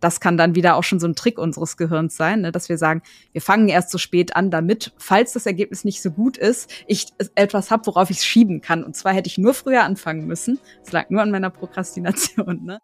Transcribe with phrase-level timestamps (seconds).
[0.00, 2.78] das kann dann wieder auch schon so ein Trick unseres Gehirns sein, ne, dass wir
[2.78, 6.70] sagen, wir fangen erst so spät an, damit, falls das Ergebnis nicht so gut ist,
[6.86, 8.84] ich etwas habe, worauf ich es schieben kann.
[8.84, 10.58] Und zwar hätte ich nur früher anfangen müssen.
[10.84, 12.64] Es lag nur an meiner Prokrastination.
[12.64, 12.78] Ne?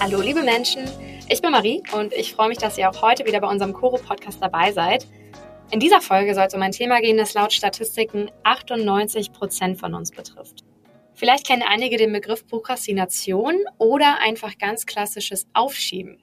[0.00, 0.84] Hallo liebe Menschen,
[1.30, 4.42] ich bin Marie und ich freue mich, dass ihr auch heute wieder bei unserem Koro-Podcast
[4.42, 5.06] dabei seid.
[5.70, 9.94] In dieser Folge soll es um ein Thema gehen, das laut Statistiken 98 Prozent von
[9.94, 10.64] uns betrifft.
[11.12, 16.22] Vielleicht kennen einige den Begriff Prokrastination oder einfach ganz klassisches Aufschieben.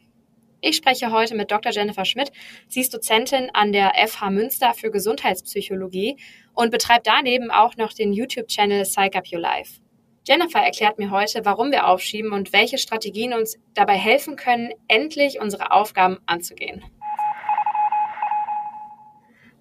[0.62, 1.72] Ich spreche heute mit Dr.
[1.72, 2.32] Jennifer Schmidt.
[2.68, 6.18] Sie ist Dozentin an der FH Münster für Gesundheitspsychologie
[6.54, 9.85] und betreibt daneben auch noch den YouTube-Channel Psych Up Your Life.
[10.28, 15.40] Jennifer erklärt mir heute, warum wir aufschieben und welche Strategien uns dabei helfen können, endlich
[15.40, 16.84] unsere Aufgaben anzugehen.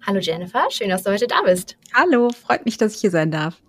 [0.07, 1.77] Hallo Jennifer, schön, dass du heute da bist.
[1.93, 3.61] Hallo, freut mich, dass ich hier sein darf.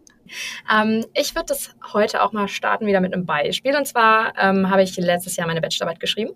[0.72, 3.76] Ähm, ich würde das heute auch mal starten wieder mit einem Beispiel.
[3.76, 6.32] Und zwar ähm, habe ich letztes Jahr meine Bachelorarbeit geschrieben.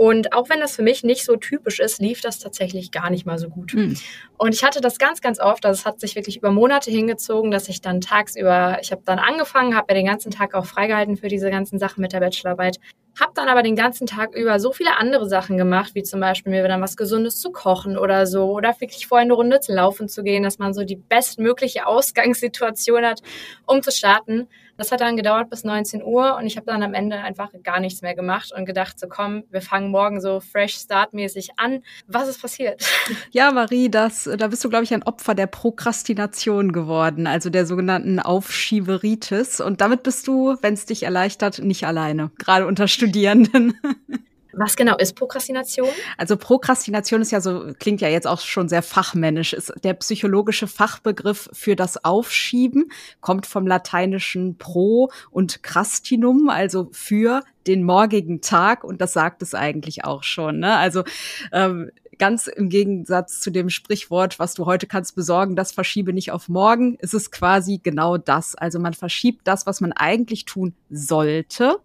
[0.00, 3.26] Und auch wenn das für mich nicht so typisch ist, lief das tatsächlich gar nicht
[3.26, 3.74] mal so gut.
[3.74, 3.98] Mhm.
[4.38, 7.50] Und ich hatte das ganz, ganz oft, also es hat sich wirklich über Monate hingezogen,
[7.50, 11.18] dass ich dann tagsüber, ich habe dann angefangen, habe mir den ganzen Tag auch freigehalten
[11.18, 12.78] für diese ganzen Sachen mit der Bachelorarbeit,
[13.20, 16.50] habe dann aber den ganzen Tag über so viele andere Sachen gemacht, wie zum Beispiel
[16.50, 20.08] mir dann was Gesundes zu kochen oder so, oder wirklich vorher eine Runde zu laufen
[20.08, 23.20] zu gehen, dass man so die bestmögliche Ausgangssituation hat,
[23.66, 24.48] um zu starten.
[24.80, 27.80] Das hat dann gedauert bis 19 Uhr und ich habe dann am Ende einfach gar
[27.80, 31.82] nichts mehr gemacht und gedacht, so komm, wir fangen morgen so fresh startmäßig an.
[32.06, 32.82] Was ist passiert?
[33.32, 37.66] Ja, Marie, das, da bist du, glaube ich, ein Opfer der Prokrastination geworden, also der
[37.66, 39.60] sogenannten Aufschieberitis.
[39.60, 43.74] Und damit bist du, wenn es dich erleichtert, nicht alleine, gerade unter Studierenden.
[44.52, 45.88] Was genau ist Prokrastination?
[46.16, 50.66] Also Prokrastination ist ja so, klingt ja jetzt auch schon sehr fachmännisch, ist der psychologische
[50.66, 58.84] Fachbegriff für das Aufschieben, kommt vom lateinischen pro und crastinum, also für den morgigen Tag
[58.84, 60.60] und das sagt es eigentlich auch schon.
[60.60, 60.76] Ne?
[60.76, 61.04] Also
[61.52, 66.30] ähm, ganz im Gegensatz zu dem Sprichwort, was du heute kannst besorgen, das verschiebe nicht
[66.30, 68.54] auf morgen, ist es quasi genau das.
[68.54, 71.78] Also man verschiebt das, was man eigentlich tun sollte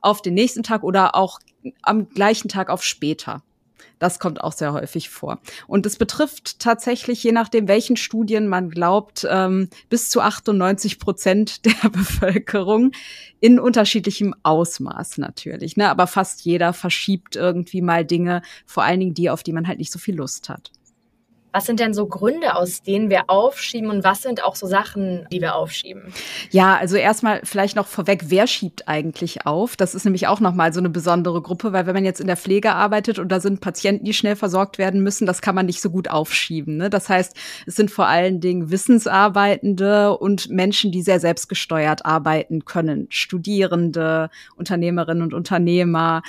[0.00, 1.40] auf den nächsten Tag oder auch
[1.82, 3.42] am gleichen Tag auf später.
[4.02, 5.40] Das kommt auch sehr häufig vor.
[5.68, 11.64] Und es betrifft tatsächlich, je nachdem, welchen Studien man glaubt, ähm, bis zu 98 Prozent
[11.84, 12.90] der Bevölkerung
[13.38, 15.76] in unterschiedlichem Ausmaß natürlich.
[15.76, 15.88] Ne?
[15.88, 19.78] Aber fast jeder verschiebt irgendwie mal Dinge, vor allen Dingen die, auf die man halt
[19.78, 20.72] nicht so viel Lust hat.
[21.52, 25.26] Was sind denn so Gründe, aus denen wir aufschieben und was sind auch so Sachen,
[25.30, 26.12] die wir aufschieben?
[26.50, 29.76] Ja, also erstmal vielleicht noch vorweg, wer schiebt eigentlich auf?
[29.76, 32.38] Das ist nämlich auch nochmal so eine besondere Gruppe, weil wenn man jetzt in der
[32.38, 35.82] Pflege arbeitet und da sind Patienten, die schnell versorgt werden müssen, das kann man nicht
[35.82, 36.78] so gut aufschieben.
[36.78, 36.88] Ne?
[36.88, 37.36] Das heißt,
[37.66, 43.08] es sind vor allen Dingen Wissensarbeitende und Menschen, die sehr selbstgesteuert arbeiten können.
[43.10, 46.22] Studierende, Unternehmerinnen und Unternehmer,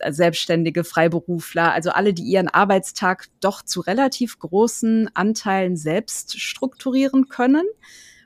[0.00, 6.40] äh, Selbstständige, Freiberufler, also alle, die ihren Arbeitstag doch zu relativ großen großen Anteilen selbst
[6.40, 7.66] strukturieren können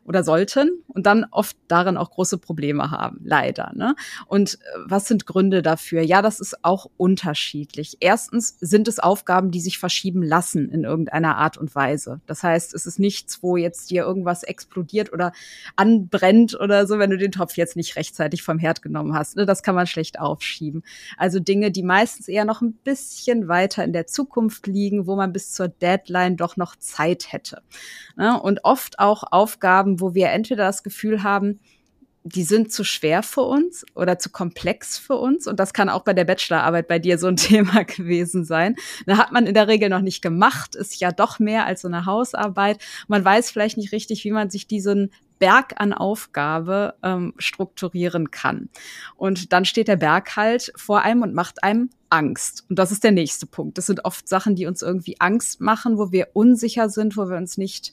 [0.08, 3.72] oder sollten und dann oft darin auch große Probleme haben, leider.
[3.74, 3.94] Ne?
[4.26, 6.00] Und äh, was sind Gründe dafür?
[6.00, 7.98] Ja, das ist auch unterschiedlich.
[8.00, 12.22] Erstens sind es Aufgaben, die sich verschieben lassen in irgendeiner Art und Weise.
[12.26, 15.32] Das heißt, es ist nichts, wo jetzt dir irgendwas explodiert oder
[15.76, 19.36] anbrennt oder so, wenn du den Topf jetzt nicht rechtzeitig vom Herd genommen hast.
[19.36, 19.44] Ne?
[19.44, 20.82] Das kann man schlecht aufschieben.
[21.18, 25.34] Also Dinge, die meistens eher noch ein bisschen weiter in der Zukunft liegen, wo man
[25.34, 27.60] bis zur Deadline doch noch Zeit hätte.
[28.16, 28.40] Ne?
[28.40, 31.60] Und oft auch Aufgaben, wo wir entweder das Gefühl haben,
[32.24, 35.46] die sind zu schwer für uns oder zu komplex für uns.
[35.46, 38.76] Und das kann auch bei der Bachelorarbeit bei dir so ein Thema gewesen sein.
[39.06, 41.88] Da hat man in der Regel noch nicht gemacht, ist ja doch mehr als so
[41.88, 42.78] eine Hausarbeit.
[43.06, 48.68] Man weiß vielleicht nicht richtig, wie man sich diesen Berg an Aufgabe ähm, strukturieren kann.
[49.16, 52.64] Und dann steht der Berg halt vor einem und macht einem Angst.
[52.68, 53.78] Und das ist der nächste Punkt.
[53.78, 57.36] Das sind oft Sachen, die uns irgendwie Angst machen, wo wir unsicher sind, wo wir
[57.36, 57.92] uns nicht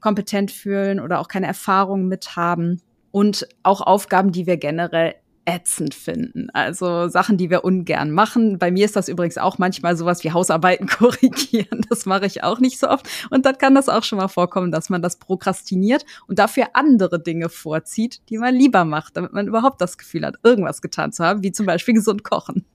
[0.00, 2.80] kompetent fühlen oder auch keine Erfahrung mit haben
[3.10, 5.14] und auch Aufgaben, die wir generell
[5.48, 6.50] ätzend finden.
[6.52, 8.58] Also Sachen, die wir ungern machen.
[8.58, 11.86] Bei mir ist das übrigens auch manchmal sowas wie Hausarbeiten korrigieren.
[11.88, 13.08] Das mache ich auch nicht so oft.
[13.30, 17.18] Und dann kann das auch schon mal vorkommen, dass man das prokrastiniert und dafür andere
[17.18, 21.24] Dinge vorzieht, die man lieber macht, damit man überhaupt das Gefühl hat, irgendwas getan zu
[21.24, 22.66] haben, wie zum Beispiel gesund kochen.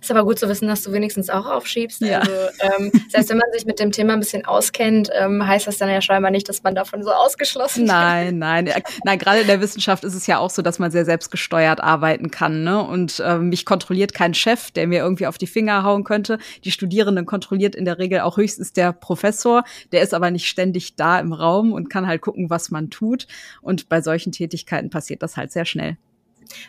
[0.00, 2.00] Ist aber gut zu wissen, dass du wenigstens auch aufschiebst.
[2.00, 2.20] Ja.
[2.20, 5.78] Also, ähm, selbst wenn man sich mit dem Thema ein bisschen auskennt, ähm, heißt das
[5.78, 7.90] dann ja scheinbar nicht, dass man davon so ausgeschlossen ist.
[7.90, 8.72] Nein, nein.
[9.04, 12.30] Nein, gerade in der Wissenschaft ist es ja auch so, dass man sehr selbstgesteuert arbeiten
[12.30, 12.64] kann.
[12.64, 12.82] Ne?
[12.82, 16.38] Und äh, mich kontrolliert kein Chef, der mir irgendwie auf die Finger hauen könnte.
[16.64, 19.64] Die Studierenden kontrolliert in der Regel auch höchstens der Professor.
[19.92, 23.26] Der ist aber nicht ständig da im Raum und kann halt gucken, was man tut.
[23.60, 25.96] Und bei solchen Tätigkeiten passiert das halt sehr schnell.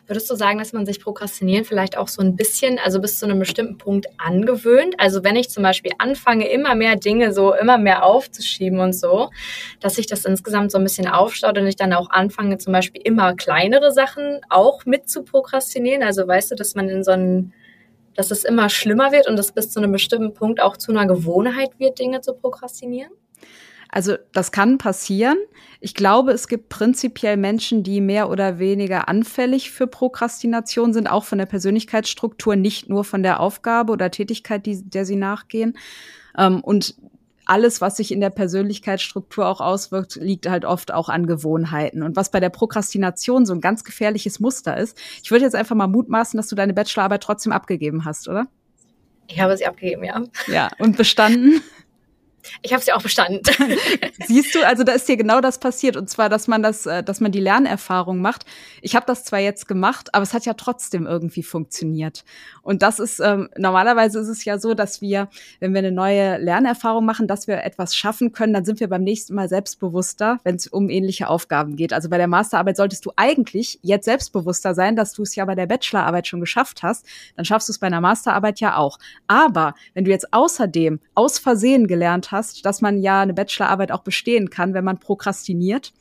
[0.07, 3.25] Würdest du sagen, dass man sich Prokrastinieren vielleicht auch so ein bisschen, also bis zu
[3.25, 4.95] einem bestimmten Punkt angewöhnt?
[4.97, 9.29] Also wenn ich zum Beispiel anfange, immer mehr Dinge so immer mehr aufzuschieben und so,
[9.79, 13.01] dass sich das insgesamt so ein bisschen aufstaut und ich dann auch anfange, zum Beispiel
[13.03, 16.03] immer kleinere Sachen auch mit zu prokrastinieren.
[16.03, 17.53] Also weißt du, dass man in so einen
[18.13, 21.07] dass es immer schlimmer wird und es bis zu einem bestimmten Punkt auch zu einer
[21.07, 23.11] Gewohnheit wird, Dinge zu prokrastinieren?
[23.91, 25.37] Also das kann passieren.
[25.81, 31.25] Ich glaube, es gibt prinzipiell Menschen, die mehr oder weniger anfällig für Prokrastination sind, auch
[31.25, 35.77] von der Persönlichkeitsstruktur, nicht nur von der Aufgabe oder Tätigkeit, die, der sie nachgehen.
[36.37, 36.95] Ähm, und
[37.45, 42.01] alles, was sich in der Persönlichkeitsstruktur auch auswirkt, liegt halt oft auch an Gewohnheiten.
[42.01, 45.75] Und was bei der Prokrastination so ein ganz gefährliches Muster ist, ich würde jetzt einfach
[45.75, 48.47] mal mutmaßen, dass du deine Bachelorarbeit trotzdem abgegeben hast, oder?
[49.27, 50.23] Ich habe sie abgegeben, ja.
[50.47, 51.61] Ja, und bestanden?
[52.61, 53.41] Ich habe sie auch bestanden.
[54.27, 57.03] Siehst du, also da ist dir genau das passiert und zwar, dass man das, äh,
[57.03, 58.45] dass man die Lernerfahrung macht.
[58.81, 62.23] Ich habe das zwar jetzt gemacht, aber es hat ja trotzdem irgendwie funktioniert.
[62.61, 65.29] Und das ist ähm, normalerweise ist es ja so, dass wir,
[65.59, 69.03] wenn wir eine neue Lernerfahrung machen, dass wir etwas schaffen können, dann sind wir beim
[69.03, 71.93] nächsten Mal selbstbewusster, wenn es um ähnliche Aufgaben geht.
[71.93, 75.55] Also bei der Masterarbeit solltest du eigentlich jetzt selbstbewusster sein, dass du es ja bei
[75.55, 77.05] der Bachelorarbeit schon geschafft hast.
[77.35, 78.97] Dann schaffst du es bei einer Masterarbeit ja auch.
[79.27, 84.03] Aber wenn du jetzt außerdem aus Versehen gelernt hast, dass man ja eine Bachelorarbeit auch
[84.03, 85.93] bestehen kann, wenn man prokrastiniert,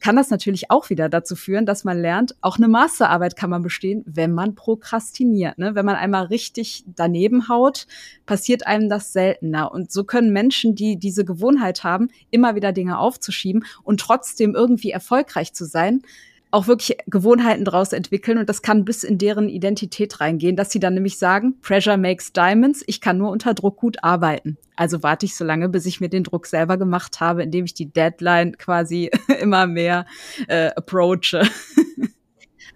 [0.00, 3.62] kann das natürlich auch wieder dazu führen, dass man lernt, auch eine Masterarbeit kann man
[3.62, 5.58] bestehen, wenn man prokrastiniert.
[5.58, 5.74] Ne?
[5.74, 7.86] Wenn man einmal richtig daneben haut,
[8.24, 9.70] passiert einem das seltener.
[9.72, 14.90] Und so können Menschen, die diese Gewohnheit haben, immer wieder Dinge aufzuschieben und trotzdem irgendwie
[14.90, 16.02] erfolgreich zu sein,
[16.50, 20.80] auch wirklich Gewohnheiten daraus entwickeln und das kann bis in deren Identität reingehen, dass sie
[20.80, 24.58] dann nämlich sagen, Pressure makes diamonds, ich kann nur unter Druck gut arbeiten.
[24.76, 27.74] Also warte ich so lange, bis ich mir den Druck selber gemacht habe, indem ich
[27.74, 29.10] die Deadline quasi
[29.40, 30.06] immer mehr
[30.48, 31.42] äh, approache.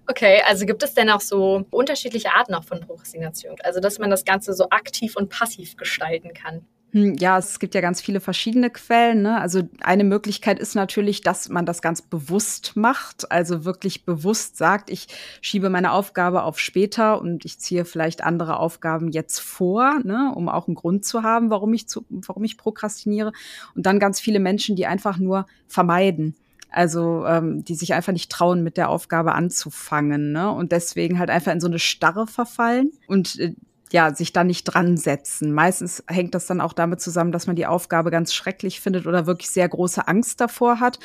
[0.07, 3.57] Okay, also gibt es denn auch so unterschiedliche Arten auch von Prokrastination?
[3.63, 6.67] Also, dass man das Ganze so aktiv und passiv gestalten kann?
[6.95, 9.23] Hm, ja, es gibt ja ganz viele verschiedene Quellen.
[9.23, 9.41] Ne?
[9.41, 14.91] Also eine Möglichkeit ist natürlich, dass man das ganz bewusst macht, also wirklich bewusst sagt,
[14.91, 15.09] ich
[15.41, 20.33] schiebe meine Aufgabe auf später und ich ziehe vielleicht andere Aufgaben jetzt vor, ne?
[20.37, 23.33] um auch einen Grund zu haben, warum ich, zu, warum ich prokrastiniere.
[23.75, 26.37] Und dann ganz viele Menschen, die einfach nur vermeiden.
[26.71, 30.51] Also ähm, die sich einfach nicht trauen, mit der Aufgabe anzufangen, ne?
[30.51, 32.91] Und deswegen halt einfach in so eine Starre verfallen.
[33.07, 33.55] Und äh,
[33.95, 35.53] ja, sich da nicht dran setzen.
[35.53, 39.27] Meistens hängt das dann auch damit zusammen, dass man die Aufgabe ganz schrecklich findet oder
[39.27, 40.99] wirklich sehr große Angst davor hat.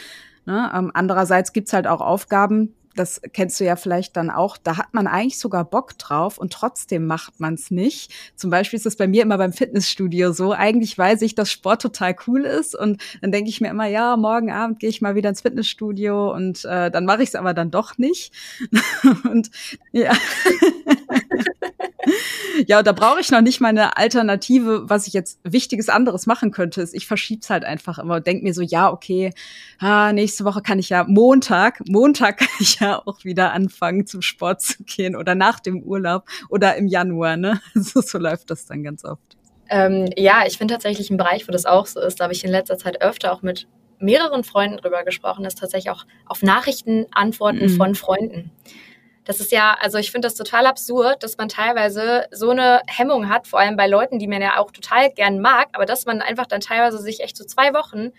[0.47, 0.71] Ne?
[0.73, 4.91] Ähm, andererseits gibt's halt auch Aufgaben, das kennst du ja vielleicht dann auch, da hat
[4.93, 8.11] man eigentlich sogar Bock drauf und trotzdem macht man es nicht.
[8.35, 10.53] Zum Beispiel ist das bei mir immer beim Fitnessstudio so.
[10.53, 14.17] Eigentlich weiß ich, dass Sport total cool ist und dann denke ich mir immer, ja,
[14.17, 17.53] morgen Abend gehe ich mal wieder ins Fitnessstudio und äh, dann mache ich es aber
[17.53, 18.33] dann doch nicht.
[19.29, 19.51] und
[19.91, 20.11] ja.
[22.67, 26.25] ja, und da brauche ich noch nicht mal eine Alternative, was ich jetzt Wichtiges anderes
[26.25, 26.87] machen könnte.
[26.93, 29.33] Ich verschieb's halt einfach immer und denke mir so, ja, okay,
[29.79, 34.21] ah, nächste Woche kann ich ja Montag, Montag kann ich ja auch wieder anfangen, zum
[34.21, 37.61] Sport zu gehen oder nach dem Urlaub oder im Januar, ne?
[37.73, 39.37] So, so läuft das dann ganz oft.
[39.69, 42.43] Ähm, ja, ich finde tatsächlich ein Bereich, wo das auch so ist, da habe ich
[42.43, 43.67] in letzter Zeit öfter auch mit
[43.99, 47.77] mehreren Freunden drüber gesprochen, ist tatsächlich auch auf Nachrichten antworten mhm.
[47.77, 48.51] von Freunden.
[49.29, 53.29] Das ist ja, also ich finde das total absurd, dass man teilweise so eine Hemmung
[53.29, 56.23] hat, vor allem bei Leuten, die man ja auch total gern mag, aber dass man
[56.23, 58.09] einfach dann teilweise sich echt so zwei Wochen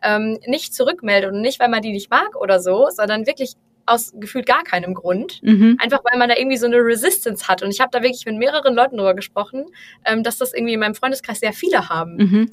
[0.00, 4.12] ähm, nicht zurückmeldet und nicht, weil man die nicht mag oder so, sondern wirklich aus
[4.14, 5.42] gefühlt gar keinem Grund.
[5.42, 5.76] Mhm.
[5.80, 7.64] Einfach weil man da irgendwie so eine Resistance hat.
[7.64, 9.66] Und ich habe da wirklich mit mehreren Leuten drüber gesprochen,
[10.04, 12.14] ähm, dass das irgendwie in meinem Freundeskreis sehr viele haben.
[12.14, 12.50] Mhm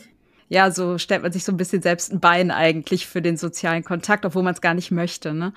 [0.49, 3.83] ja, so stellt man sich so ein bisschen selbst ein Bein eigentlich für den sozialen
[3.83, 5.33] Kontakt, obwohl man es gar nicht möchte.
[5.33, 5.53] Ne?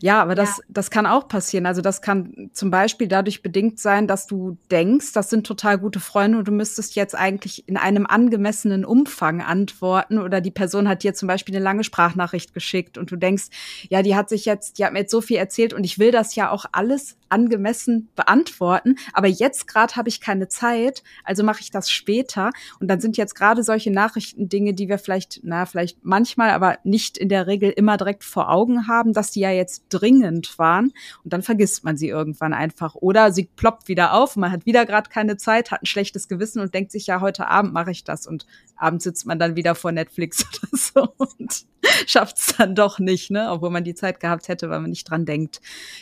[0.00, 0.64] Ja, aber das, ja.
[0.68, 1.66] das kann auch passieren.
[1.66, 6.00] Also das kann zum Beispiel dadurch bedingt sein, dass du denkst, das sind total gute
[6.00, 11.02] Freunde und du müsstest jetzt eigentlich in einem angemessenen Umfang antworten oder die Person hat
[11.02, 13.48] dir zum Beispiel eine lange Sprachnachricht geschickt und du denkst,
[13.88, 16.12] ja, die hat sich jetzt, die hat mir jetzt so viel erzählt und ich will
[16.12, 21.60] das ja auch alles angemessen beantworten, aber jetzt gerade habe ich keine Zeit, also mache
[21.60, 25.40] ich das später und dann sind jetzt gerade solche Nachrichten beschäftigten Dinge, die wir vielleicht,
[25.42, 29.40] na, vielleicht manchmal, aber nicht in der Regel immer direkt vor Augen haben, dass die
[29.40, 30.92] ja jetzt dringend waren
[31.24, 32.94] und dann vergisst man sie irgendwann einfach.
[32.94, 36.60] Oder sie ploppt wieder auf, man hat wieder gerade keine Zeit, hat ein schlechtes Gewissen
[36.60, 38.46] und denkt sich, ja, heute Abend mache ich das und
[38.76, 41.66] abends sitzt man dann wieder vor Netflix oder so und
[42.06, 43.50] schafft es dann doch nicht, ne?
[43.50, 45.60] Obwohl man die Zeit gehabt hätte, weil man nicht dran denkt.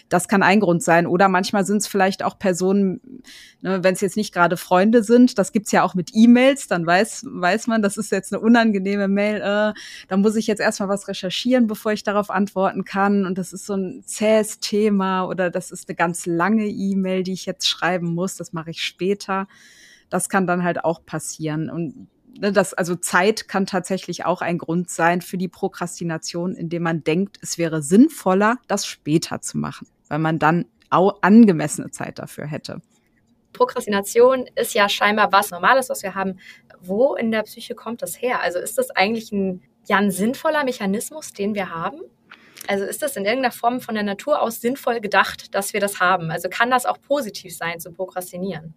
[0.08, 1.06] Das kann ein Grund sein.
[1.06, 3.22] Oder manchmal sind es vielleicht auch Personen,
[3.60, 6.86] ne, wenn es jetzt nicht gerade Freunde sind, das gibt's ja auch mit E-Mails, dann
[6.86, 9.72] weiß, weiß man, das ist jetzt eine unangenehme Mail, äh,
[10.08, 13.24] da muss ich jetzt erstmal was recherchieren, bevor ich darauf antworten kann.
[13.26, 17.32] Und das ist so ein zähes Thema oder das ist eine ganz lange E-Mail, die
[17.32, 19.48] ich jetzt schreiben muss, das mache ich später.
[20.10, 21.70] Das kann dann halt auch passieren.
[21.70, 22.08] Und
[22.40, 27.02] Ne, das, also Zeit kann tatsächlich auch ein Grund sein für die Prokrastination, indem man
[27.02, 32.46] denkt, es wäre sinnvoller, das später zu machen, weil man dann auch angemessene Zeit dafür
[32.46, 32.80] hätte.
[33.54, 36.38] Prokrastination ist ja scheinbar was Normales, was wir haben.
[36.80, 38.40] Wo in der Psyche kommt das her?
[38.40, 42.00] Also ist das eigentlich ein, ja, ein sinnvoller Mechanismus, den wir haben?
[42.66, 46.00] Also ist das in irgendeiner Form von der Natur aus sinnvoll gedacht, dass wir das
[46.00, 46.30] haben?
[46.30, 48.74] Also kann das auch positiv sein, zu prokrastinieren?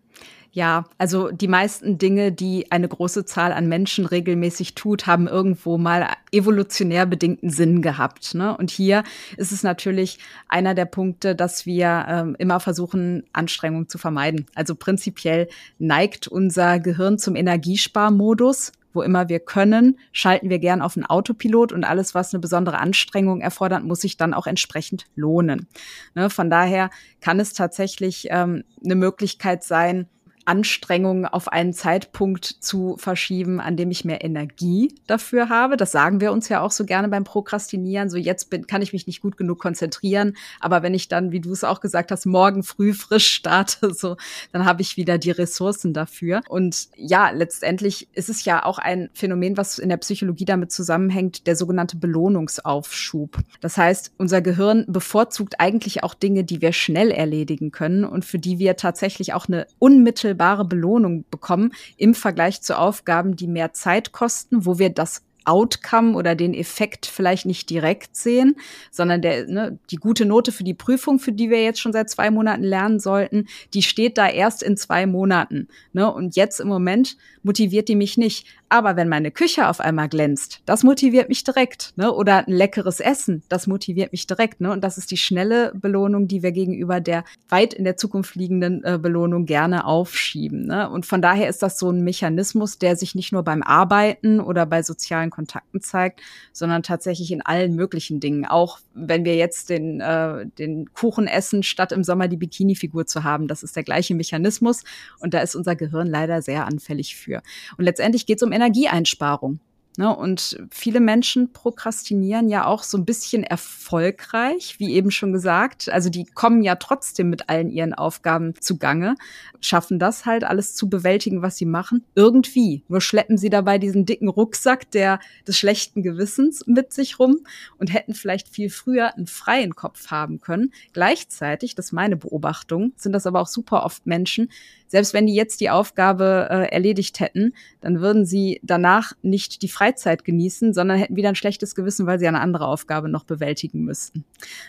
[0.54, 5.78] Ja, also die meisten Dinge, die eine große Zahl an Menschen regelmäßig tut, haben irgendwo
[5.78, 8.36] mal evolutionär bedingten Sinn gehabt.
[8.36, 8.58] Ne?
[8.58, 9.06] Und hier
[9.38, 14.46] ist es natürlich einer der Punkte, dass wir ähm, immer versuchen, Anstrengung zu vermeiden.
[14.54, 15.48] Also prinzipiell
[15.80, 21.72] neigt unser Gehirn zum Energiesparmodus wo immer wir können, schalten wir gern auf einen Autopilot
[21.72, 25.68] und alles, was eine besondere Anstrengung erfordert, muss sich dann auch entsprechend lohnen.
[26.14, 26.90] Ne, von daher
[27.22, 30.08] kann es tatsächlich ähm, eine Möglichkeit sein,
[30.46, 35.78] Anstrengungen auf einen Zeitpunkt zu verschieben, an dem ich mehr Energie dafür habe.
[35.78, 38.10] Das sagen wir uns ja auch so gerne beim Prokrastinieren.
[38.10, 41.40] So jetzt bin, kann ich mich nicht gut genug konzentrieren, aber wenn ich dann, wie
[41.40, 44.18] du es auch gesagt hast, morgen früh frisch starte, so,
[44.52, 46.42] dann habe ich wieder die Ressourcen dafür.
[46.50, 51.48] Und ja, letztendlich ist es ja auch ein Phänomen, was in der Psychologie damit zusammenhängt,
[51.48, 53.38] der sogenannte Belohnungsaufschub.
[53.62, 58.40] Das heißt, unser Gehirn bevorzugt eigentlich auch Dinge, die wir schnell erledigen können und für
[58.40, 63.74] die wir tatsächlich auch eine unmittelbare unmittelbare Belohnung bekommen im Vergleich zu Aufgaben, die mehr
[63.74, 68.58] Zeit kosten, wo wir das Outcome oder den Effekt vielleicht nicht direkt sehen,
[68.92, 72.12] sondern der, ne, die gute Note für die Prüfung, für die wir jetzt schon seit
[72.12, 75.68] zwei Monaten lernen sollten, die steht da erst in zwei Monaten.
[75.94, 76.12] Ne?
[76.14, 78.46] Und jetzt im Moment motiviert die mich nicht.
[78.70, 81.94] Aber wenn meine Küche auf einmal glänzt, das motiviert mich direkt.
[81.98, 82.12] Ne?
[82.14, 84.62] Oder ein leckeres Essen, das motiviert mich direkt.
[84.62, 84.72] Ne?
[84.72, 88.84] Und das ist die schnelle Belohnung, die wir gegenüber der weit in der Zukunft liegenden
[88.84, 90.68] äh, Belohnung gerne aufschieben.
[90.68, 90.90] Ne?
[90.90, 94.66] Und von daher ist das so ein Mechanismus, der sich nicht nur beim Arbeiten oder
[94.66, 96.22] bei sozialen Kontakten zeigt,
[96.54, 98.46] sondern tatsächlich in allen möglichen Dingen.
[98.46, 103.24] Auch wenn wir jetzt den, äh, den Kuchen essen, statt im Sommer die Bikini-Figur zu
[103.24, 103.48] haben.
[103.48, 104.84] Das ist der gleiche Mechanismus.
[105.20, 107.31] Und da ist unser Gehirn leider sehr anfällig für.
[107.78, 109.60] Und letztendlich geht es um Energieeinsparung.
[109.98, 115.90] Ne, und viele Menschen prokrastinieren ja auch so ein bisschen erfolgreich, wie eben schon gesagt.
[115.90, 119.16] Also die kommen ja trotzdem mit allen ihren Aufgaben zugange,
[119.60, 122.06] schaffen das halt alles zu bewältigen, was sie machen.
[122.16, 122.86] Irgendwie.
[122.88, 127.40] Nur schleppen sie dabei diesen dicken Rucksack der, des schlechten Gewissens mit sich rum
[127.78, 130.72] und hätten vielleicht viel früher einen freien Kopf haben können.
[130.94, 134.48] Gleichzeitig, das ist meine Beobachtung, sind das aber auch super oft Menschen,
[134.92, 139.70] selbst wenn die jetzt die Aufgabe äh, erledigt hätten, dann würden sie danach nicht die
[139.82, 143.84] Freizeit genießen, sondern hätten wieder ein schlechtes Gewissen, weil sie eine andere Aufgabe noch bewältigen
[143.84, 144.26] müssten.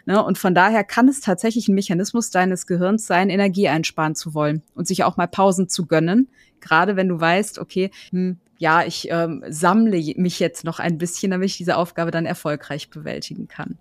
[0.07, 0.25] Ne?
[0.25, 4.63] Und von daher kann es tatsächlich ein Mechanismus deines Gehirns sein, Energie einsparen zu wollen
[4.75, 6.29] und sich auch mal Pausen zu gönnen.
[6.61, 11.31] Gerade wenn du weißt, okay, hm, ja, ich ähm, sammle mich jetzt noch ein bisschen,
[11.31, 13.77] damit ich diese Aufgabe dann erfolgreich bewältigen kann.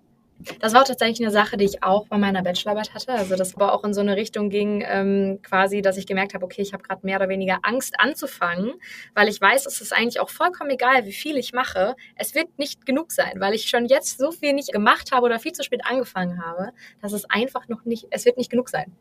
[0.60, 3.12] Das war tatsächlich eine Sache, die ich auch bei meiner Bachelorarbeit hatte.
[3.12, 6.44] Also das war auch in so eine Richtung ging, ähm, quasi, dass ich gemerkt habe,
[6.44, 8.72] okay, ich habe gerade mehr oder weniger Angst anzufangen,
[9.14, 11.96] weil ich weiß, es ist eigentlich auch vollkommen egal, wie viel ich mache.
[12.16, 15.38] Es wird nicht genug sein, weil ich schon jetzt so viel nicht gemacht habe oder
[15.38, 18.92] viel zu spät angefangen habe, dass es einfach noch nicht, es wird nicht genug sein.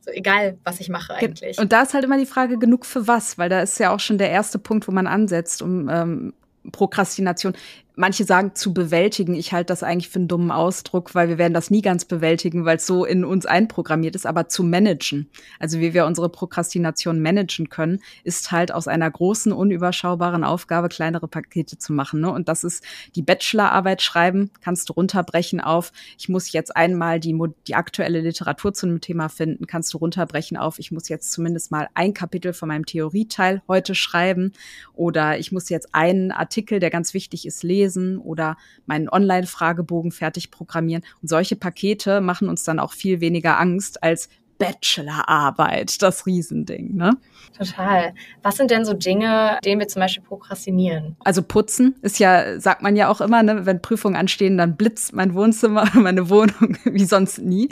[0.00, 1.58] So egal, was ich mache eigentlich.
[1.58, 3.38] Und da ist halt immer die Frage, genug für was?
[3.38, 6.34] Weil da ist ja auch schon der erste Punkt, wo man ansetzt, um ähm,
[6.70, 7.54] Prokrastination
[7.94, 9.34] manche sagen zu bewältigen.
[9.34, 12.64] Ich halte das eigentlich für einen dummen Ausdruck, weil wir werden das nie ganz bewältigen,
[12.64, 15.28] weil es so in uns einprogrammiert ist, aber zu managen.
[15.58, 21.28] Also wie wir unsere Prokrastination managen können, ist halt aus einer großen, unüberschaubaren Aufgabe kleinere
[21.28, 22.20] Pakete zu machen.
[22.20, 22.30] Ne?
[22.30, 22.82] Und das ist
[23.14, 28.72] die Bachelorarbeit schreiben, kannst du runterbrechen auf, ich muss jetzt einmal die, die aktuelle Literatur
[28.72, 32.52] zu einem Thema finden, kannst du runterbrechen auf, ich muss jetzt zumindest mal ein Kapitel
[32.52, 34.52] von meinem Theorieteil heute schreiben
[34.94, 40.12] oder ich muss jetzt einen Artikel, der ganz wichtig ist, lesen lesen oder meinen Online-Fragebogen
[40.12, 41.02] fertig programmieren.
[41.20, 47.16] Und solche Pakete machen uns dann auch viel weniger Angst als Bachelorarbeit, das Riesending, ne?
[47.58, 48.14] Total.
[48.42, 51.16] Was sind denn so Dinge, denen wir zum Beispiel prokrastinieren?
[51.24, 55.14] Also putzen ist ja, sagt man ja auch immer, ne, wenn Prüfungen anstehen, dann blitzt
[55.14, 57.70] mein Wohnzimmer, meine Wohnung wie sonst nie.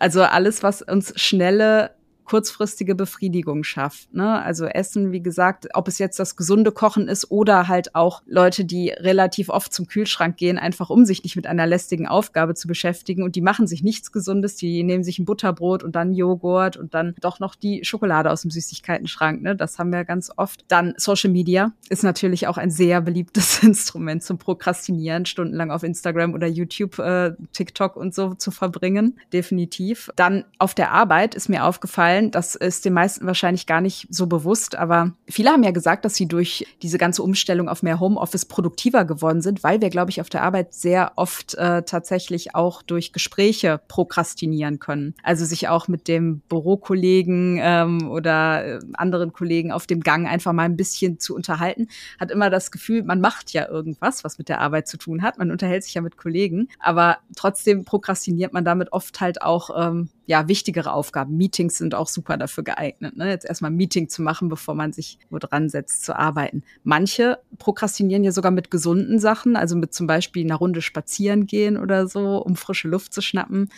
[0.00, 1.92] Also alles, was uns schnelle
[2.24, 4.12] kurzfristige Befriedigung schafft.
[4.14, 4.42] Ne?
[4.42, 8.64] Also Essen, wie gesagt, ob es jetzt das gesunde Kochen ist oder halt auch Leute,
[8.64, 12.68] die relativ oft zum Kühlschrank gehen, einfach um sich nicht mit einer lästigen Aufgabe zu
[12.68, 16.76] beschäftigen und die machen sich nichts Gesundes, die nehmen sich ein Butterbrot und dann Joghurt
[16.76, 19.42] und dann doch noch die Schokolade aus dem Süßigkeitenschrank.
[19.42, 19.56] Ne?
[19.56, 20.64] Das haben wir ganz oft.
[20.68, 26.34] Dann Social Media ist natürlich auch ein sehr beliebtes Instrument zum Prokrastinieren, stundenlang auf Instagram
[26.34, 29.18] oder YouTube, äh, TikTok und so zu verbringen.
[29.32, 30.10] Definitiv.
[30.16, 32.30] Dann auf der Arbeit ist mir aufgefallen, aufgefallen.
[32.30, 36.14] Das ist den meisten wahrscheinlich gar nicht so bewusst, aber viele haben ja gesagt, dass
[36.14, 40.20] sie durch diese ganze Umstellung auf mehr Homeoffice produktiver geworden sind, weil wir, glaube ich,
[40.20, 45.14] auf der Arbeit sehr oft äh, tatsächlich auch durch Gespräche prokrastinieren können.
[45.22, 50.52] Also sich auch mit dem Bürokollegen ähm, oder äh, anderen Kollegen auf dem Gang einfach
[50.52, 54.48] mal ein bisschen zu unterhalten, hat immer das Gefühl, man macht ja irgendwas, was mit
[54.48, 55.38] der Arbeit zu tun hat.
[55.38, 60.08] Man unterhält sich ja mit Kollegen, aber trotzdem prokrastiniert man damit oft halt auch ähm,
[60.26, 61.36] ja, wichtigere Aufgaben.
[61.36, 63.28] Meetings sind auch super dafür geeignet, ne?
[63.28, 66.62] jetzt erstmal ein Meeting zu machen, bevor man sich wo dran setzt zu arbeiten.
[66.82, 71.76] Manche prokrastinieren ja sogar mit gesunden Sachen, also mit zum Beispiel einer Runde spazieren gehen
[71.76, 73.68] oder so, um frische Luft zu schnappen.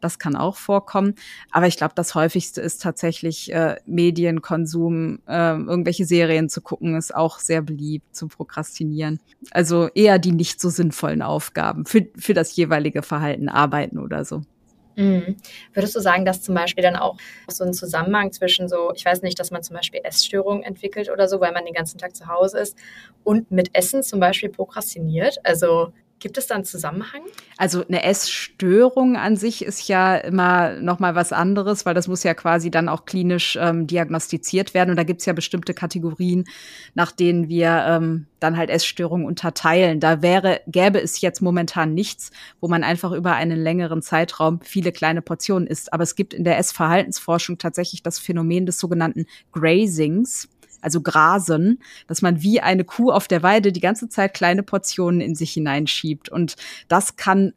[0.00, 1.14] Das kann auch vorkommen.
[1.50, 7.14] Aber ich glaube, das häufigste ist tatsächlich äh, Medienkonsum, äh, irgendwelche Serien zu gucken, ist
[7.14, 9.20] auch sehr beliebt zu prokrastinieren.
[9.52, 14.42] Also eher die nicht so sinnvollen Aufgaben für, für das jeweilige Verhalten arbeiten oder so.
[14.96, 15.36] Mhm.
[15.72, 17.16] Würdest du sagen, dass zum Beispiel dann auch
[17.48, 21.28] so ein Zusammenhang zwischen so, ich weiß nicht, dass man zum Beispiel Essstörungen entwickelt oder
[21.28, 22.76] so, weil man den ganzen Tag zu Hause ist
[23.24, 25.38] und mit Essen zum Beispiel prokrastiniert?
[25.44, 27.22] Also Gibt es da einen Zusammenhang?
[27.56, 32.22] Also eine Essstörung an sich ist ja immer noch mal was anderes, weil das muss
[32.22, 34.90] ja quasi dann auch klinisch ähm, diagnostiziert werden.
[34.90, 36.44] Und da gibt es ja bestimmte Kategorien,
[36.94, 39.98] nach denen wir ähm, dann halt Essstörungen unterteilen.
[39.98, 44.92] Da wäre, gäbe es jetzt momentan nichts, wo man einfach über einen längeren Zeitraum viele
[44.92, 45.92] kleine Portionen isst.
[45.92, 50.48] Aber es gibt in der Essverhaltensforschung tatsächlich das Phänomen des sogenannten Grazings
[50.82, 55.20] also Grasen, dass man wie eine Kuh auf der Weide die ganze Zeit kleine Portionen
[55.20, 56.28] in sich hineinschiebt.
[56.28, 56.56] Und
[56.88, 57.54] das kann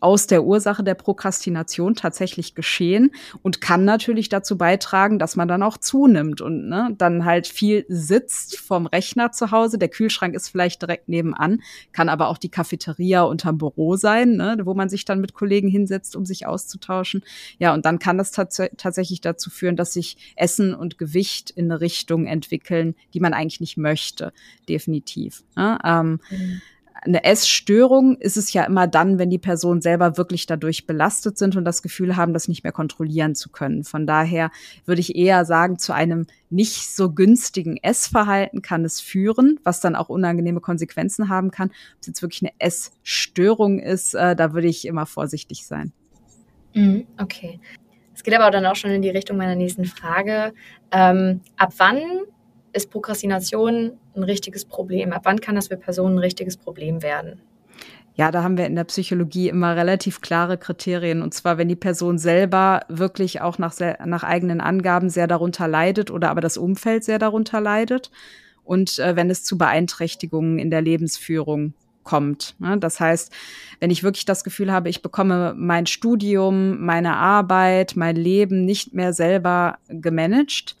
[0.00, 3.12] aus der Ursache der Prokrastination tatsächlich geschehen
[3.42, 7.86] und kann natürlich dazu beitragen, dass man dann auch zunimmt und ne, dann halt viel
[7.88, 9.78] sitzt vom Rechner zu Hause.
[9.78, 11.62] Der Kühlschrank ist vielleicht direkt nebenan,
[11.92, 15.68] kann aber auch die Cafeteria unterm Büro sein, ne, wo man sich dann mit Kollegen
[15.68, 17.22] hinsetzt, um sich auszutauschen.
[17.58, 21.70] Ja, und dann kann das tats tatsächlich dazu führen, dass sich Essen und Gewicht in
[21.70, 24.32] eine Richtung entwickeln, die man eigentlich nicht möchte,
[24.68, 25.44] definitiv.
[25.56, 25.78] Ne?
[25.84, 26.62] Ähm, mhm
[27.02, 31.56] eine Essstörung ist es ja immer dann, wenn die Personen selber wirklich dadurch belastet sind
[31.56, 33.84] und das Gefühl haben, das nicht mehr kontrollieren zu können.
[33.84, 34.50] Von daher
[34.86, 39.96] würde ich eher sagen, zu einem nicht so günstigen Essverhalten kann es führen, was dann
[39.96, 41.68] auch unangenehme Konsequenzen haben kann.
[41.68, 45.92] Ob es jetzt wirklich eine Essstörung ist, äh, da würde ich immer vorsichtig sein.
[46.74, 47.60] Mhm, okay.
[48.14, 50.54] Es geht aber dann auch schon in die Richtung meiner nächsten Frage.
[50.90, 52.00] Ähm, ab wann
[52.76, 55.12] ist Prokrastination ein richtiges Problem?
[55.12, 57.40] Ab wann kann das für Personen ein richtiges Problem werden?
[58.14, 61.20] Ja, da haben wir in der Psychologie immer relativ klare Kriterien.
[61.20, 66.10] Und zwar, wenn die Person selber wirklich auch nach, nach eigenen Angaben sehr darunter leidet
[66.10, 68.10] oder aber das Umfeld sehr darunter leidet.
[68.64, 72.54] Und äh, wenn es zu Beeinträchtigungen in der Lebensführung kommt.
[72.58, 72.78] Ne?
[72.78, 73.30] Das heißt,
[73.80, 78.94] wenn ich wirklich das Gefühl habe, ich bekomme mein Studium, meine Arbeit, mein Leben nicht
[78.94, 80.76] mehr selber gemanagt,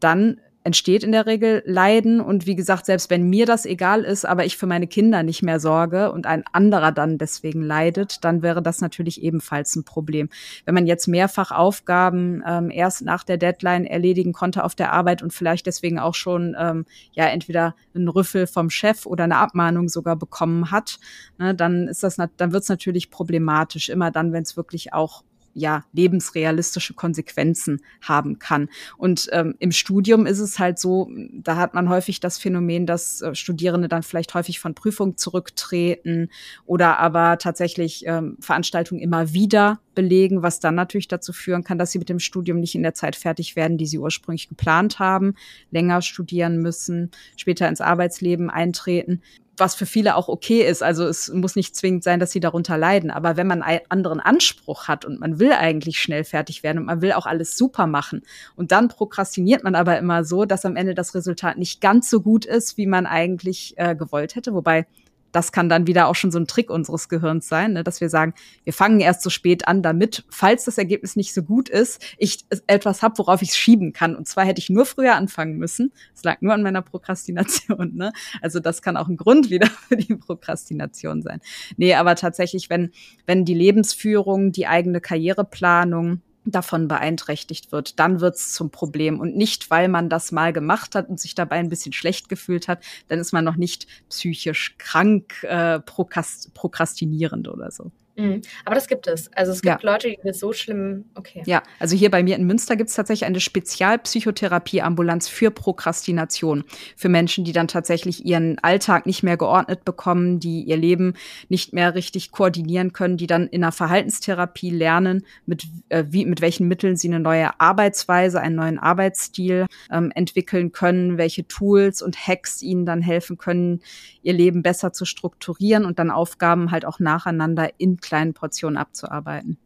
[0.00, 2.20] dann entsteht in der Regel Leiden.
[2.20, 5.42] Und wie gesagt, selbst wenn mir das egal ist, aber ich für meine Kinder nicht
[5.42, 10.28] mehr sorge und ein anderer dann deswegen leidet, dann wäre das natürlich ebenfalls ein Problem.
[10.66, 15.24] Wenn man jetzt mehrfach Aufgaben ähm, erst nach der Deadline erledigen konnte auf der Arbeit
[15.24, 19.88] und vielleicht deswegen auch schon ähm, ja entweder einen Rüffel vom Chef oder eine Abmahnung
[19.88, 21.00] sogar bekommen hat,
[21.36, 23.88] ne, dann ist das, dann wird es natürlich problematisch.
[23.88, 28.68] Immer dann, wenn es wirklich auch ja lebensrealistische Konsequenzen haben kann.
[28.96, 33.22] Und ähm, im Studium ist es halt so, da hat man häufig das Phänomen, dass
[33.22, 36.28] äh, Studierende dann vielleicht häufig von Prüfungen zurücktreten
[36.66, 41.90] oder aber tatsächlich ähm, Veranstaltungen immer wieder belegen, was dann natürlich dazu führen kann, dass
[41.90, 45.34] sie mit dem Studium nicht in der Zeit fertig werden, die sie ursprünglich geplant haben,
[45.70, 49.20] länger studieren müssen, später ins Arbeitsleben eintreten
[49.60, 50.82] was für viele auch okay ist.
[50.82, 53.10] Also es muss nicht zwingend sein, dass sie darunter leiden.
[53.10, 56.86] Aber wenn man einen anderen Anspruch hat und man will eigentlich schnell fertig werden und
[56.86, 58.22] man will auch alles super machen
[58.56, 62.20] und dann prokrastiniert man aber immer so, dass am Ende das Resultat nicht ganz so
[62.20, 64.54] gut ist, wie man eigentlich äh, gewollt hätte.
[64.54, 64.86] Wobei
[65.32, 68.08] das kann dann wieder auch schon so ein Trick unseres Gehirns sein, ne, dass wir
[68.08, 72.02] sagen, wir fangen erst so spät an, damit, falls das Ergebnis nicht so gut ist,
[72.18, 74.16] ich etwas habe, worauf ich es schieben kann.
[74.16, 75.92] Und zwar hätte ich nur früher anfangen müssen.
[76.14, 77.94] Es lag nur an meiner Prokrastination.
[77.94, 78.12] Ne?
[78.40, 81.40] Also das kann auch ein Grund wieder für die Prokrastination sein.
[81.76, 82.90] Nee, aber tatsächlich, wenn,
[83.26, 89.20] wenn die Lebensführung, die eigene Karriereplanung, davon beeinträchtigt wird, dann wird es zum Problem.
[89.20, 92.68] Und nicht, weil man das mal gemacht hat und sich dabei ein bisschen schlecht gefühlt
[92.68, 97.90] hat, dann ist man noch nicht psychisch krank, äh, prokrastinierend oder so.
[98.20, 98.42] Mhm.
[98.64, 99.32] Aber das gibt es.
[99.32, 99.92] Also es gibt ja.
[99.92, 101.42] Leute, die mit so schlimm, okay.
[101.46, 106.64] Ja, also hier bei mir in Münster gibt es tatsächlich eine Spezialpsychotherapieambulanz für Prokrastination.
[106.96, 111.14] Für Menschen, die dann tatsächlich ihren Alltag nicht mehr geordnet bekommen, die ihr Leben
[111.48, 116.40] nicht mehr richtig koordinieren können, die dann in einer Verhaltenstherapie lernen, mit, äh, wie, mit
[116.40, 122.26] welchen Mitteln sie eine neue Arbeitsweise, einen neuen Arbeitsstil ähm, entwickeln können, welche Tools und
[122.26, 123.80] Hacks ihnen dann helfen können,
[124.22, 129.56] ihr Leben besser zu strukturieren und dann Aufgaben halt auch nacheinander in kleinen Portionen abzuarbeiten.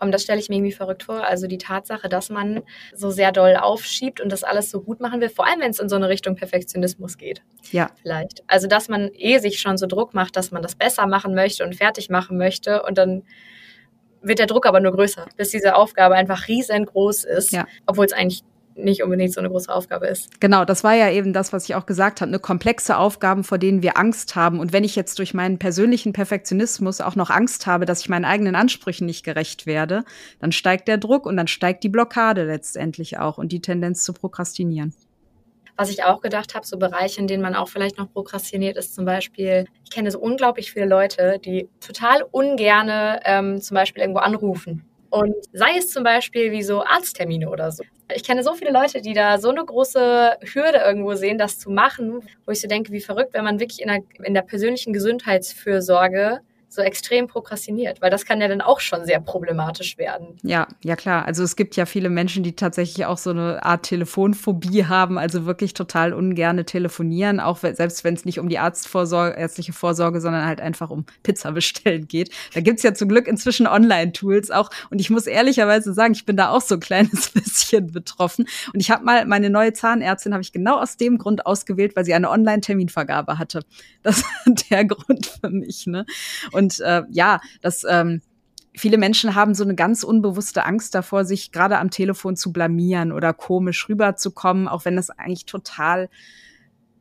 [0.00, 1.24] Das stelle ich mir irgendwie verrückt vor.
[1.24, 2.62] Also die Tatsache, dass man
[2.94, 5.78] so sehr doll aufschiebt und das alles so gut machen will, vor allem wenn es
[5.78, 7.42] in so eine Richtung Perfektionismus geht.
[7.70, 7.90] Ja.
[8.02, 8.42] Vielleicht.
[8.48, 11.64] Also dass man eh sich schon so Druck macht, dass man das besser machen möchte
[11.64, 13.22] und fertig machen möchte und dann
[14.20, 17.66] wird der Druck aber nur größer, bis diese Aufgabe einfach riesengroß ist, ja.
[17.86, 18.42] obwohl es eigentlich
[18.76, 20.40] nicht unbedingt so eine große Aufgabe ist.
[20.40, 23.58] Genau, das war ja eben das, was ich auch gesagt habe, eine komplexe Aufgaben, vor
[23.58, 24.60] denen wir Angst haben.
[24.60, 28.24] Und wenn ich jetzt durch meinen persönlichen Perfektionismus auch noch Angst habe, dass ich meinen
[28.24, 30.04] eigenen Ansprüchen nicht gerecht werde,
[30.40, 34.12] dann steigt der Druck und dann steigt die Blockade letztendlich auch und die Tendenz zu
[34.12, 34.94] prokrastinieren.
[35.76, 38.94] Was ich auch gedacht habe, so Bereiche, in denen man auch vielleicht noch prokrastiniert, ist
[38.94, 44.20] zum Beispiel, ich kenne so unglaublich viele Leute, die total ungerne ähm, zum Beispiel irgendwo
[44.20, 47.84] anrufen und sei es zum Beispiel wie so Arzttermine oder so.
[48.14, 51.70] Ich kenne so viele Leute, die da so eine große Hürde irgendwo sehen, das zu
[51.70, 54.92] machen, wo ich so denke, wie verrückt, wenn man wirklich in der, in der persönlichen
[54.92, 56.40] Gesundheitsfürsorge
[56.72, 60.36] so extrem prokrastiniert, weil das kann ja dann auch schon sehr problematisch werden.
[60.42, 61.26] Ja, ja klar.
[61.26, 65.44] Also es gibt ja viele Menschen, die tatsächlich auch so eine Art Telefonphobie haben, also
[65.46, 70.46] wirklich total ungerne telefonieren, auch selbst wenn es nicht um die Arztvorsorge, ärztliche Vorsorge, sondern
[70.46, 72.30] halt einfach um Pizza bestellen geht.
[72.54, 74.70] Da gibt's ja zum Glück inzwischen Online-Tools auch.
[74.90, 78.46] Und ich muss ehrlicherweise sagen, ich bin da auch so ein kleines bisschen betroffen.
[78.72, 82.04] Und ich habe mal meine neue Zahnärztin habe ich genau aus dem Grund ausgewählt, weil
[82.04, 83.60] sie eine Online-Terminvergabe hatte.
[84.02, 85.86] Das ist der Grund für mich.
[85.86, 86.06] Ne?
[86.52, 88.22] Und und äh, ja, das ähm,
[88.74, 93.12] viele Menschen haben so eine ganz unbewusste Angst davor, sich gerade am Telefon zu blamieren
[93.12, 96.08] oder komisch rüberzukommen, auch wenn das eigentlich total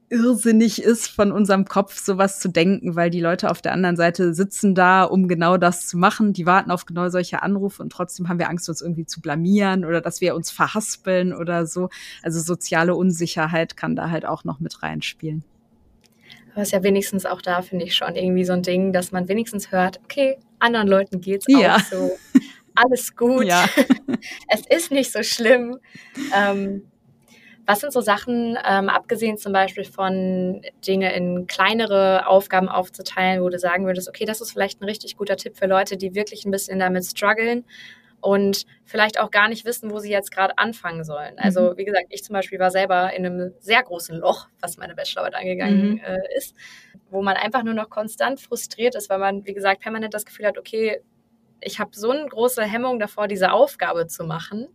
[0.10, 4.34] irrsinnig ist, von unserem Kopf sowas zu denken, weil die Leute auf der anderen Seite
[4.34, 6.34] sitzen da, um genau das zu machen.
[6.34, 9.86] Die warten auf genau solche Anrufe und trotzdem haben wir Angst, uns irgendwie zu blamieren
[9.86, 11.90] oder dass wir uns verhaspeln oder so.
[12.24, 15.46] Also soziale Unsicherheit kann da halt auch noch mit reinspielen.
[16.54, 19.28] Aber ist ja wenigstens auch da, finde ich schon irgendwie so ein Ding, dass man
[19.28, 21.76] wenigstens hört, okay, anderen Leuten geht's ja.
[21.76, 22.12] auch so.
[22.76, 23.46] Alles gut.
[23.46, 23.66] Ja.
[24.48, 25.80] es ist nicht so schlimm.
[26.36, 26.92] Ähm,
[27.66, 33.50] was sind so Sachen, ähm, abgesehen zum Beispiel von Dinge in kleinere Aufgaben aufzuteilen, wo
[33.50, 36.46] du sagen würdest, okay, das ist vielleicht ein richtig guter Tipp für Leute, die wirklich
[36.46, 37.64] ein bisschen damit strugglen
[38.22, 41.38] und vielleicht auch gar nicht wissen, wo sie jetzt gerade anfangen sollen.
[41.38, 41.78] Also mhm.
[41.78, 45.40] wie gesagt, ich zum Beispiel war selber in einem sehr großen Loch, was meine Bachelorarbeit
[45.40, 46.02] angegangen mhm.
[46.06, 46.56] äh, ist,
[47.10, 50.46] wo man einfach nur noch konstant frustriert ist, weil man, wie gesagt, permanent das Gefühl
[50.46, 51.02] hat, okay,
[51.60, 54.68] ich habe so eine große Hemmung davor, diese Aufgabe zu machen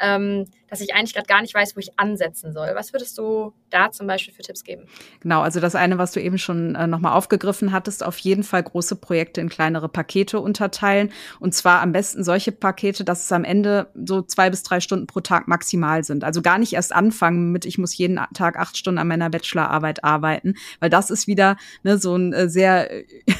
[0.00, 2.70] ähm, dass ich eigentlich gerade gar nicht weiß, wo ich ansetzen soll.
[2.74, 4.86] Was würdest du da zum Beispiel für Tipps geben?
[5.20, 8.62] Genau, also das eine, was du eben schon äh, nochmal aufgegriffen hattest, auf jeden Fall
[8.62, 11.12] große Projekte in kleinere Pakete unterteilen.
[11.40, 15.06] Und zwar am besten solche Pakete, dass es am Ende so zwei bis drei Stunden
[15.06, 16.24] pro Tag maximal sind.
[16.24, 20.04] Also gar nicht erst anfangen mit, ich muss jeden Tag acht Stunden an meiner Bachelorarbeit
[20.04, 22.88] arbeiten, weil das ist wieder ne, so ein äh, sehr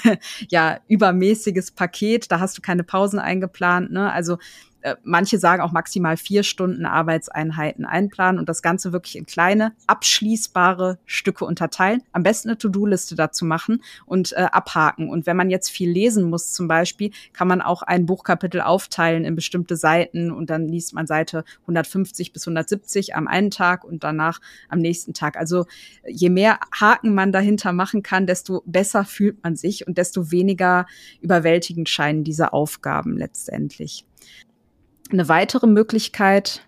[0.51, 2.31] ja übermäßiges Paket.
[2.31, 3.91] Da hast du keine Pausen eingeplant.
[3.91, 4.13] Ne?
[4.13, 4.37] Also
[4.83, 9.73] äh, manche sagen auch maximal vier Stunden Arbeitseinheiten einplanen und das Ganze wirklich in kleine,
[9.87, 12.03] abschließbare Stücke unterteilen.
[12.13, 15.09] Am besten eine To-Do-Liste dazu machen und äh, abhaken.
[15.09, 19.25] Und wenn man jetzt viel lesen muss zum Beispiel, kann man auch ein Buchkapitel aufteilen
[19.25, 24.05] in bestimmte Seiten und dann liest man Seite 150 bis 170 am einen Tag und
[24.05, 25.37] danach am nächsten Tag.
[25.37, 25.67] Also
[26.07, 30.87] je mehr Haken man dahinter machen kann, desto besser fühlt man sich und desto weniger
[31.21, 34.05] überwältigend scheinen diese Aufgaben letztendlich.
[35.13, 36.63] Eine weitere Möglichkeit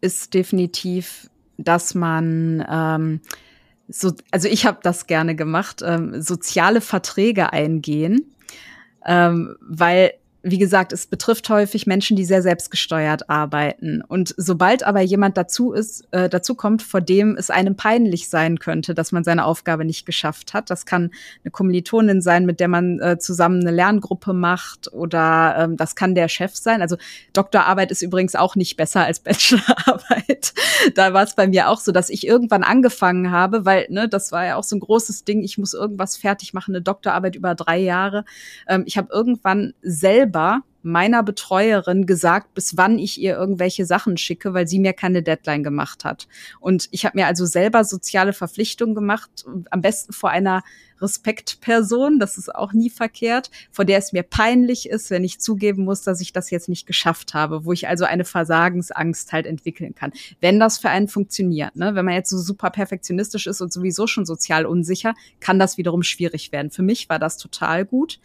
[0.00, 3.20] ist definitiv, dass man ähm,
[3.88, 8.32] so, also ich habe das gerne gemacht, ähm, soziale Verträge eingehen,
[9.04, 14.02] ähm, weil wie gesagt, es betrifft häufig Menschen, die sehr selbstgesteuert arbeiten.
[14.06, 18.58] Und sobald aber jemand dazu ist, äh, dazu kommt, vor dem es einem peinlich sein
[18.58, 20.70] könnte, dass man seine Aufgabe nicht geschafft hat.
[20.70, 21.10] Das kann
[21.44, 26.14] eine Kommilitonin sein, mit der man äh, zusammen eine Lerngruppe macht, oder ähm, das kann
[26.14, 26.80] der Chef sein.
[26.80, 26.96] Also
[27.34, 30.54] Doktorarbeit ist übrigens auch nicht besser als Bachelorarbeit.
[30.94, 34.32] da war es bei mir auch so, dass ich irgendwann angefangen habe, weil ne, das
[34.32, 35.42] war ja auch so ein großes Ding.
[35.42, 38.24] Ich muss irgendwas fertig machen, eine Doktorarbeit über drei Jahre.
[38.66, 44.16] Ähm, ich habe irgendwann selber selber meiner Betreuerin gesagt, bis wann ich ihr irgendwelche Sachen
[44.16, 46.26] schicke, weil sie mir keine Deadline gemacht hat.
[46.58, 50.62] Und ich habe mir also selber soziale Verpflichtungen gemacht, am besten vor einer
[51.02, 55.84] Respektperson, das ist auch nie verkehrt, vor der es mir peinlich ist, wenn ich zugeben
[55.84, 59.94] muss, dass ich das jetzt nicht geschafft habe, wo ich also eine Versagensangst halt entwickeln
[59.94, 60.12] kann.
[60.40, 61.94] Wenn das für einen funktioniert, ne?
[61.94, 66.02] wenn man jetzt so super perfektionistisch ist und sowieso schon sozial unsicher, kann das wiederum
[66.02, 66.70] schwierig werden.
[66.70, 68.18] Für mich war das total gut.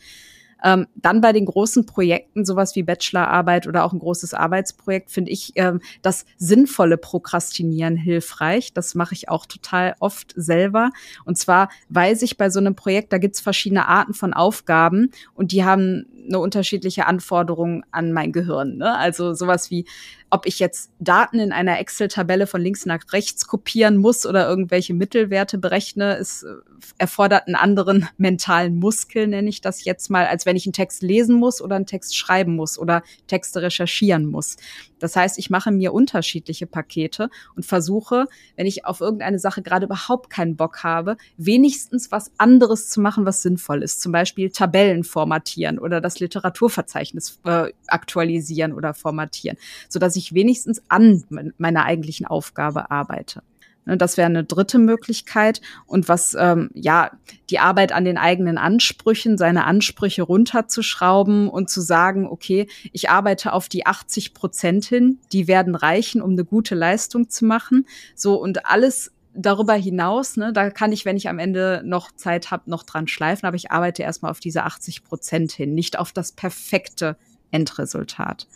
[0.64, 5.32] Ähm, dann bei den großen Projekten, sowas wie Bachelorarbeit oder auch ein großes Arbeitsprojekt, finde
[5.32, 8.74] ich ähm, das sinnvolle Prokrastinieren hilfreich.
[8.74, 10.92] Das mache ich auch total oft selber.
[11.26, 15.52] Und zwar weiß ich bei so einem Projekt, da gibt's verschiedene Arten von Aufgaben und
[15.52, 18.78] die haben eine unterschiedliche Anforderung an mein Gehirn.
[18.78, 18.98] Ne?
[18.98, 19.86] Also sowas wie,
[20.30, 24.94] ob ich jetzt Daten in einer Excel-Tabelle von links nach rechts kopieren muss oder irgendwelche
[24.94, 26.54] Mittelwerte berechne, es äh,
[26.98, 31.02] erfordert einen anderen mentalen Muskel, nenne ich das jetzt mal, als wenn ich einen Text
[31.02, 34.58] lesen muss oder einen Text schreiben muss oder Texte recherchieren muss.
[35.00, 39.86] Das heißt, ich mache mir unterschiedliche Pakete und versuche, wenn ich auf irgendeine Sache gerade
[39.86, 44.02] überhaupt keinen Bock habe, wenigstens was anderes zu machen, was sinnvoll ist.
[44.02, 49.58] Zum Beispiel Tabellen formatieren oder das Literaturverzeichnis äh, aktualisieren oder formatieren,
[49.90, 51.24] so dass ich wenigstens an
[51.58, 53.42] meiner eigentlichen Aufgabe arbeite.
[53.86, 55.62] Ne, das wäre eine dritte Möglichkeit.
[55.86, 57.12] Und was, ähm, ja,
[57.50, 63.54] die Arbeit an den eigenen Ansprüchen, seine Ansprüche runterzuschrauben und zu sagen, okay, ich arbeite
[63.54, 67.86] auf die 80 Prozent hin, die werden reichen, um eine gute Leistung zu machen.
[68.16, 72.52] So, und alles darüber hinaus, ne, da kann ich, wenn ich am Ende noch Zeit
[72.52, 76.14] habe, noch dran schleifen, aber ich arbeite erstmal auf diese 80 Prozent hin, nicht auf
[76.14, 77.18] das perfekte
[77.52, 78.48] Endresultat.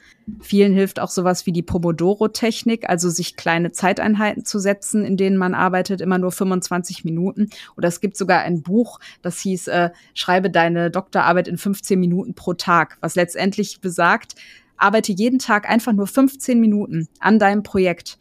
[0.42, 5.38] Vielen hilft auch sowas wie die Pomodoro-Technik, also sich kleine Zeiteinheiten zu setzen, in denen
[5.38, 7.50] man arbeitet, immer nur 25 Minuten.
[7.78, 12.34] Oder es gibt sogar ein Buch, das hieß, äh, schreibe deine Doktorarbeit in 15 Minuten
[12.34, 14.36] pro Tag, was letztendlich besagt,
[14.78, 18.18] arbeite jeden Tag einfach nur 15 Minuten an deinem Projekt.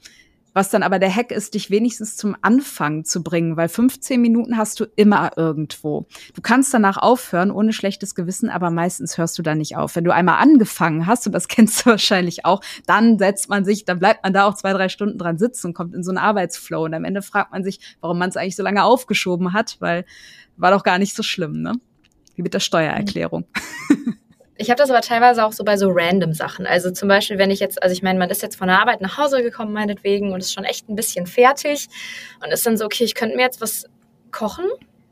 [0.58, 4.56] Was dann aber der Hack ist, dich wenigstens zum Anfang zu bringen, weil 15 Minuten
[4.56, 6.08] hast du immer irgendwo.
[6.34, 9.94] Du kannst danach aufhören, ohne schlechtes Gewissen, aber meistens hörst du da nicht auf.
[9.94, 13.84] Wenn du einmal angefangen hast, und das kennst du wahrscheinlich auch, dann setzt man sich,
[13.84, 16.18] dann bleibt man da auch zwei, drei Stunden dran sitzen und kommt in so einen
[16.18, 16.86] Arbeitsflow.
[16.86, 20.06] Und am Ende fragt man sich, warum man es eigentlich so lange aufgeschoben hat, weil
[20.56, 21.74] war doch gar nicht so schlimm, ne?
[22.34, 23.44] Wie mit der Steuererklärung.
[24.60, 26.66] Ich habe das aber teilweise auch so bei so random Sachen.
[26.66, 29.00] Also zum Beispiel, wenn ich jetzt, also ich meine, man ist jetzt von der Arbeit
[29.00, 31.88] nach Hause gekommen, meinetwegen, und ist schon echt ein bisschen fertig
[32.44, 33.86] und ist dann so, okay, ich könnte mir jetzt was
[34.32, 34.66] kochen.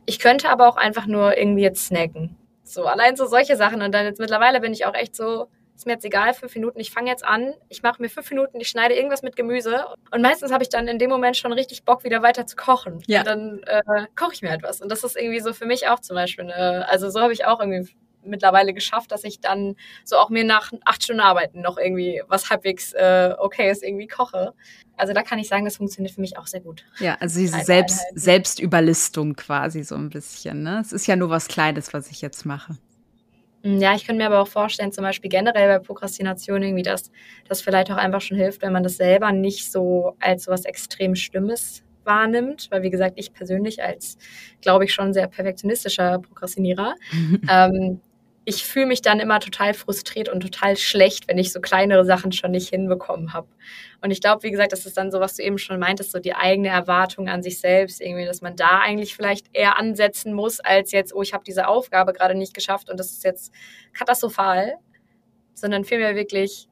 [0.04, 2.36] Ich könnte aber auch einfach nur irgendwie jetzt snacken.
[2.64, 3.82] So, allein so solche Sachen.
[3.82, 6.80] Und dann jetzt mittlerweile bin ich auch echt so, ist mir jetzt egal, fünf Minuten,
[6.80, 10.22] ich fange jetzt an, ich mache mir fünf Minuten, ich schneide irgendwas mit Gemüse und
[10.22, 13.02] meistens habe ich dann in dem Moment schon richtig Bock, wieder weiter zu kochen.
[13.06, 13.20] Ja.
[13.20, 14.80] Und dann äh, koche ich mir etwas.
[14.80, 17.44] Und das ist irgendwie so für mich auch zum Beispiel, eine, also so habe ich
[17.44, 17.94] auch irgendwie
[18.26, 22.50] mittlerweile geschafft, dass ich dann so auch mir nach acht Stunden Arbeiten noch irgendwie was
[22.50, 24.52] halbwegs äh, okay ist, irgendwie koche.
[24.96, 26.84] Also da kann ich sagen, das funktioniert für mich auch sehr gut.
[26.98, 30.62] Ja, also diese Selbst, Selbstüberlistung quasi so ein bisschen.
[30.62, 30.80] Ne?
[30.80, 32.76] Es ist ja nur was Kleines, was ich jetzt mache.
[33.62, 37.10] Mm, ja, ich könnte mir aber auch vorstellen, zum Beispiel generell bei Prokrastination irgendwie, dass
[37.48, 40.64] das vielleicht auch einfach schon hilft, wenn man das selber nicht so als so was
[40.64, 44.16] extrem Schlimmes wahrnimmt, weil wie gesagt, ich persönlich als,
[44.62, 46.94] glaube ich, schon sehr perfektionistischer Prokrastinierer,
[47.50, 48.00] ähm,
[48.48, 52.30] ich fühle mich dann immer total frustriert und total schlecht, wenn ich so kleinere Sachen
[52.30, 53.48] schon nicht hinbekommen habe.
[54.00, 56.20] Und ich glaube, wie gesagt, das ist dann so, was du eben schon meintest, so
[56.20, 60.60] die eigene Erwartung an sich selbst, irgendwie, dass man da eigentlich vielleicht eher ansetzen muss,
[60.60, 63.52] als jetzt, oh, ich habe diese Aufgabe gerade nicht geschafft und das ist jetzt
[63.92, 64.74] katastrophal,
[65.52, 66.68] sondern vielmehr wirklich,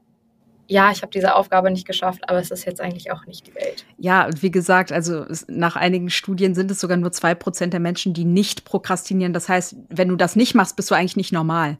[0.66, 3.54] ja, ich habe diese Aufgabe nicht geschafft, aber es ist jetzt eigentlich auch nicht die
[3.54, 3.84] Welt.
[3.98, 7.80] Ja, und wie gesagt, also nach einigen Studien sind es sogar nur zwei Prozent der
[7.80, 9.32] Menschen, die nicht prokrastinieren.
[9.32, 11.76] Das heißt, wenn du das nicht machst, bist du eigentlich nicht normal.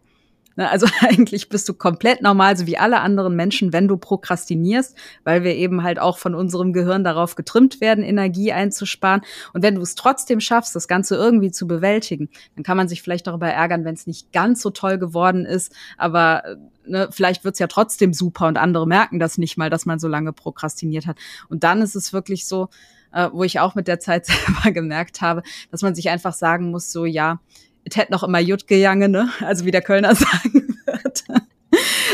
[0.57, 4.97] Ne, also eigentlich bist du komplett normal, so wie alle anderen Menschen, wenn du prokrastinierst,
[5.25, 9.23] weil wir eben halt auch von unserem Gehirn darauf getrimmt werden, Energie einzusparen.
[9.53, 13.03] Und wenn du es trotzdem schaffst, das Ganze irgendwie zu bewältigen, dann kann man sich
[13.03, 17.45] vielleicht darüber ärgern, wenn es nicht ganz so toll geworden ist, aber äh, ne, vielleicht
[17.45, 21.07] wird's ja trotzdem super und andere merken das nicht mal, dass man so lange prokrastiniert
[21.07, 21.19] hat.
[21.49, 22.69] Und dann ist es wirklich so,
[23.13, 26.71] äh, wo ich auch mit der Zeit selber gemerkt habe, dass man sich einfach sagen
[26.71, 27.41] muss, so ja,
[27.85, 29.31] es hätte noch immer Jut gejange, ne?
[29.41, 31.25] Also wie der Kölner sagen wird.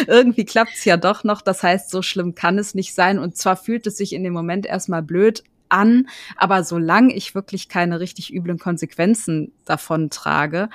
[0.06, 1.42] irgendwie klappt's ja doch noch.
[1.42, 3.18] Das heißt, so schlimm kann es nicht sein.
[3.18, 7.68] Und zwar fühlt es sich in dem Moment erstmal blöd an, aber solange ich wirklich
[7.68, 10.68] keine richtig üblen Konsequenzen davon trage,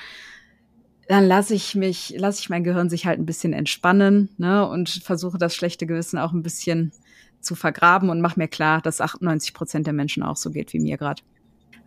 [1.07, 4.89] dann lasse ich mich, lasse ich mein Gehirn sich halt ein bisschen entspannen, ne, und
[4.89, 6.91] versuche das schlechte Gewissen auch ein bisschen
[7.41, 10.79] zu vergraben und mache mir klar, dass 98 Prozent der Menschen auch so geht wie
[10.79, 11.21] mir gerade.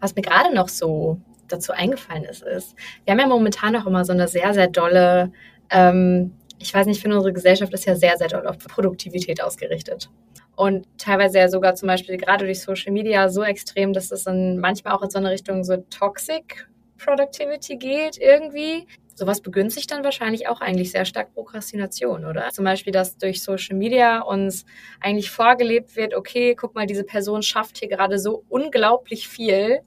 [0.01, 4.05] Was mir gerade noch so dazu eingefallen ist, ist, wir haben ja momentan auch immer
[4.05, 5.33] so eine sehr, sehr dolle,
[5.71, 9.43] ähm, ich weiß nicht, ich finde unsere Gesellschaft ist ja sehr, sehr doll auf Produktivität
[9.43, 10.11] ausgerichtet.
[10.57, 14.59] Und teilweise ja sogar zum Beispiel gerade durch Social Media so extrem, dass es dann
[14.59, 18.87] manchmal auch in so eine Richtung so Toxic Productivity geht irgendwie.
[19.15, 22.51] Sowas begünstigt dann wahrscheinlich auch eigentlich sehr stark Prokrastination, oder?
[22.51, 24.65] Zum Beispiel, dass durch Social Media uns
[25.01, 29.81] eigentlich vorgelebt wird, okay, guck mal, diese Person schafft hier gerade so unglaublich viel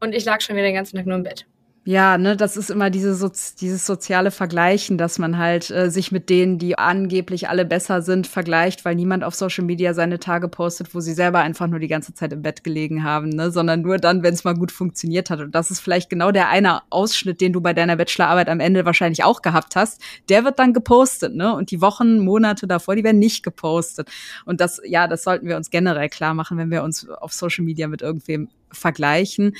[0.00, 1.46] und ich lag schon wieder den ganzen Tag nur im Bett.
[1.90, 6.12] Ja, ne, das ist immer diese Sozi dieses soziale Vergleichen, dass man halt äh, sich
[6.12, 10.48] mit denen, die angeblich alle besser sind, vergleicht, weil niemand auf Social Media seine Tage
[10.48, 13.80] postet, wo sie selber einfach nur die ganze Zeit im Bett gelegen haben, ne, sondern
[13.80, 15.40] nur dann, wenn es mal gut funktioniert hat.
[15.40, 18.84] Und das ist vielleicht genau der eine Ausschnitt, den du bei deiner Bachelorarbeit am Ende
[18.84, 20.02] wahrscheinlich auch gehabt hast.
[20.28, 21.54] Der wird dann gepostet, ne?
[21.54, 24.10] Und die Wochen, Monate davor, die werden nicht gepostet.
[24.44, 27.64] Und das, ja, das sollten wir uns generell klar machen, wenn wir uns auf Social
[27.64, 29.56] Media mit irgendwem vergleichen.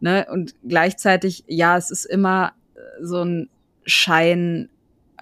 [0.00, 0.26] Ne?
[0.30, 3.48] Und gleichzeitig, ja, es ist immer äh, so ein
[3.84, 4.68] Schein,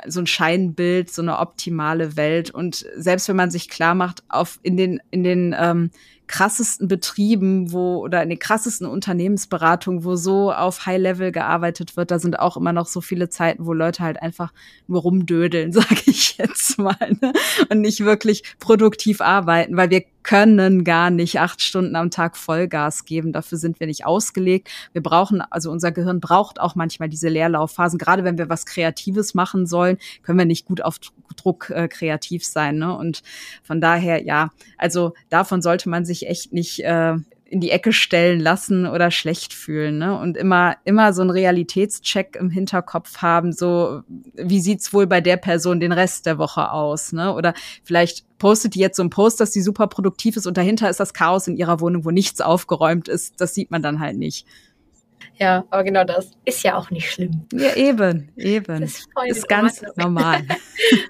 [0.07, 2.51] so ein Scheinbild, so eine optimale Welt.
[2.51, 5.91] Und selbst wenn man sich klar macht, auf in den, in den ähm,
[6.27, 12.11] krassesten Betrieben, wo oder in den krassesten Unternehmensberatungen, wo so auf High Level gearbeitet wird,
[12.11, 14.53] da sind auch immer noch so viele Zeiten, wo Leute halt einfach
[14.87, 17.33] nur rumdödeln, sage ich jetzt mal, ne?
[17.71, 23.05] und nicht wirklich produktiv arbeiten, weil wir können gar nicht acht Stunden am Tag Vollgas
[23.05, 23.33] geben.
[23.33, 24.69] Dafür sind wir nicht ausgelegt.
[24.93, 27.97] Wir brauchen, also unser Gehirn braucht auch manchmal diese Leerlaufphasen.
[27.97, 30.99] Gerade wenn wir was Kreatives machen sollen, können wir nicht gut auf
[31.37, 32.79] Druck äh, kreativ sein.
[32.79, 32.97] Ne?
[32.97, 33.23] Und
[33.63, 37.17] von daher, ja, also davon sollte man sich echt nicht äh,
[37.49, 40.19] in die Ecke stellen lassen oder schlecht fühlen, ne?
[40.19, 44.03] Und immer, immer so einen Realitätscheck im Hinterkopf haben, so,
[44.35, 47.33] wie sieht's wohl bei der Person den Rest der Woche aus, ne?
[47.33, 50.91] Oder vielleicht postet die jetzt so einen Post, dass sie super produktiv ist und dahinter
[50.91, 53.41] ist das Chaos in ihrer Wohnung, wo nichts aufgeräumt ist.
[53.41, 54.47] Das sieht man dann halt nicht.
[55.39, 57.47] Ja, aber genau das ist ja auch nicht schlimm.
[57.53, 58.81] Ja, eben, eben.
[58.81, 60.43] Das ist, ist ganz normal.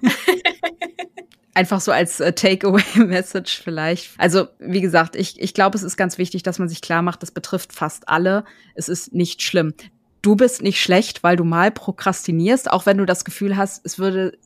[1.57, 4.11] Einfach so als äh, Takeaway-Message vielleicht.
[4.19, 7.23] Also, wie gesagt, ich, ich glaube, es ist ganz wichtig, dass man sich klar macht,
[7.23, 8.45] das betrifft fast alle.
[8.75, 9.73] Es ist nicht schlimm.
[10.21, 13.99] Du bist nicht schlecht, weil du mal prokrastinierst, auch wenn du das Gefühl hast, es
[13.99, 14.37] würde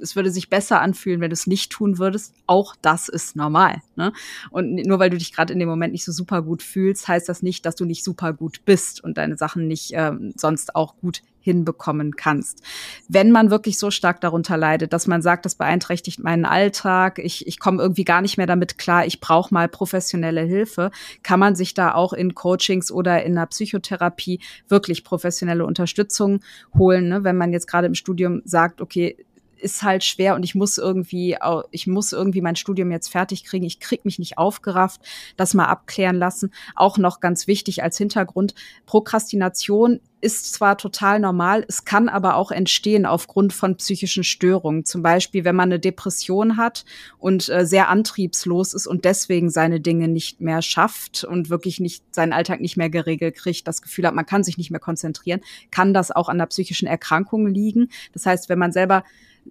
[0.00, 2.34] es würde sich besser anfühlen, wenn du es nicht tun würdest.
[2.46, 3.82] Auch das ist normal.
[3.96, 4.12] Ne?
[4.50, 7.28] Und nur weil du dich gerade in dem Moment nicht so super gut fühlst, heißt
[7.28, 10.96] das nicht, dass du nicht super gut bist und deine Sachen nicht ähm, sonst auch
[10.96, 12.62] gut hinbekommen kannst.
[13.06, 17.46] Wenn man wirklich so stark darunter leidet, dass man sagt, das beeinträchtigt meinen Alltag, ich,
[17.46, 20.90] ich komme irgendwie gar nicht mehr damit klar, ich brauche mal professionelle Hilfe,
[21.22, 26.40] kann man sich da auch in Coachings oder in einer Psychotherapie wirklich professionelle Unterstützung
[26.78, 27.08] holen.
[27.08, 27.24] Ne?
[27.24, 29.18] Wenn man jetzt gerade im Studium sagt, okay,
[29.64, 31.36] ist halt schwer und ich muss irgendwie,
[31.70, 33.64] ich muss irgendwie mein Studium jetzt fertig kriegen.
[33.64, 35.00] Ich krieg mich nicht aufgerafft,
[35.36, 36.52] das mal abklären lassen.
[36.76, 38.54] Auch noch ganz wichtig als Hintergrund.
[38.84, 44.84] Prokrastination ist zwar total normal, es kann aber auch entstehen aufgrund von psychischen Störungen.
[44.84, 46.86] Zum Beispiel, wenn man eine Depression hat
[47.18, 52.02] und äh, sehr antriebslos ist und deswegen seine Dinge nicht mehr schafft und wirklich nicht
[52.14, 55.40] seinen Alltag nicht mehr geregelt kriegt, das Gefühl hat, man kann sich nicht mehr konzentrieren,
[55.70, 57.90] kann das auch an der psychischen Erkrankung liegen.
[58.12, 59.04] Das heißt, wenn man selber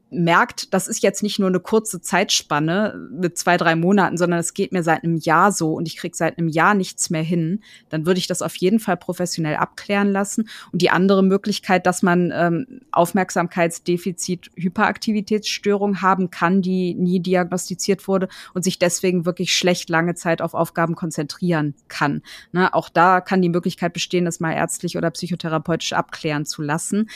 [0.10, 4.54] merkt, das ist jetzt nicht nur eine kurze Zeitspanne mit zwei, drei Monaten, sondern es
[4.54, 7.62] geht mir seit einem Jahr so und ich kriege seit einem Jahr nichts mehr hin,
[7.90, 10.50] dann würde ich das auf jeden Fall professionell abklären lassen.
[10.72, 18.28] Und die andere Möglichkeit, dass man ähm, Aufmerksamkeitsdefizit, Hyperaktivitätsstörung haben kann, die nie diagnostiziert wurde
[18.54, 22.22] und sich deswegen wirklich schlecht lange Zeit auf Aufgaben konzentrieren kann.
[22.52, 27.10] Ne, auch da kann die Möglichkeit bestehen, das mal ärztlich oder psychotherapeutisch abklären zu lassen.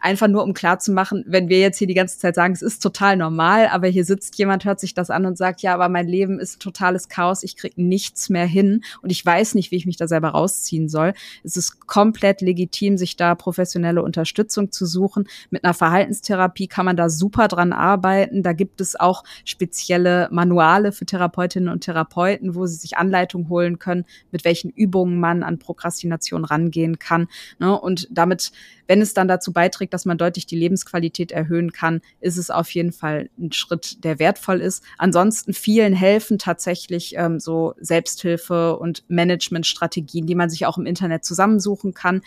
[0.00, 3.16] Einfach nur, um klarzumachen, wenn wir jetzt hier die ganze Zeit sagen, es ist total
[3.16, 6.38] normal, aber hier sitzt jemand, hört sich das an und sagt, ja, aber mein Leben
[6.38, 9.96] ist totales Chaos, ich krieg nichts mehr hin und ich weiß nicht, wie ich mich
[9.96, 11.14] da selber rausziehen soll.
[11.42, 15.28] Es ist komplett legitim, sich da professionelle Unterstützung zu suchen.
[15.50, 18.42] Mit einer Verhaltenstherapie kann man da super dran arbeiten.
[18.42, 23.78] Da gibt es auch spezielle Manuale für Therapeutinnen und Therapeuten, wo sie sich Anleitung holen
[23.78, 27.28] können, mit welchen Übungen man an Prokrastination rangehen kann.
[27.58, 27.78] Ne?
[27.78, 28.52] Und damit,
[28.86, 32.70] wenn es dann dazu beiträgt, dass man deutlich die Lebensqualität erhöhen kann, ist es auf
[32.70, 34.82] jeden Fall ein Schritt, der wertvoll ist.
[34.98, 41.24] Ansonsten vielen helfen tatsächlich ähm, so Selbsthilfe und Managementstrategien, die man sich auch im Internet
[41.24, 42.22] zusammensuchen kann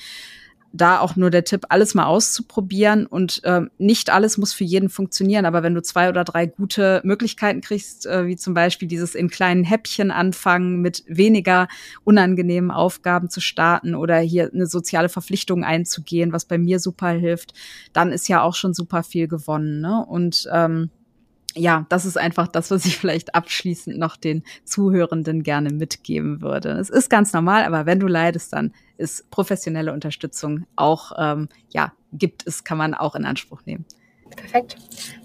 [0.78, 4.90] da auch nur der Tipp, alles mal auszuprobieren und äh, nicht alles muss für jeden
[4.90, 5.46] funktionieren.
[5.46, 9.30] Aber wenn du zwei oder drei gute Möglichkeiten kriegst, äh, wie zum Beispiel dieses in
[9.30, 11.68] kleinen Häppchen anfangen, mit weniger
[12.04, 17.54] unangenehmen Aufgaben zu starten oder hier eine soziale Verpflichtung einzugehen, was bei mir super hilft,
[17.94, 19.82] dann ist ja auch schon super viel gewonnen.
[19.82, 20.06] Ne?
[20.06, 20.90] Und ähm,
[21.56, 26.72] ja, das ist einfach das, was ich vielleicht abschließend noch den Zuhörenden gerne mitgeben würde.
[26.72, 31.94] Es ist ganz normal, aber wenn du leidest, dann ist professionelle Unterstützung auch, ähm, ja,
[32.14, 33.86] gibt es, kann man auch in Anspruch nehmen.
[34.36, 34.78] Perfekt.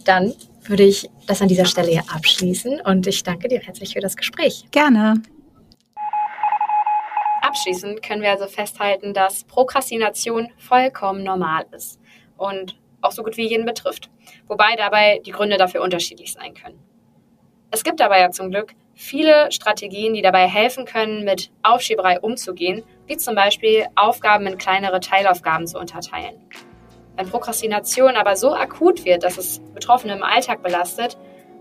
[0.04, 0.32] Dann
[0.64, 4.16] würde ich das an dieser Stelle hier abschließen und ich danke dir herzlich für das
[4.16, 4.66] Gespräch.
[4.70, 5.22] Gerne.
[7.42, 11.98] Abschließend können wir also festhalten, dass Prokrastination vollkommen normal ist
[12.36, 14.10] und auch so gut wie jeden betrifft,
[14.46, 16.78] wobei dabei die Gründe dafür unterschiedlich sein können.
[17.70, 22.82] Es gibt dabei ja zum Glück viele Strategien, die dabei helfen können, mit Aufschieberei umzugehen,
[23.06, 26.34] wie zum Beispiel Aufgaben in kleinere Teilaufgaben zu unterteilen.
[27.16, 31.16] Wenn Prokrastination aber so akut wird, dass es Betroffene im Alltag belastet,